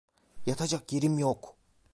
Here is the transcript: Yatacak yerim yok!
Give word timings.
Yatacak 0.45 0.93
yerim 0.93 1.19
yok! 1.19 1.57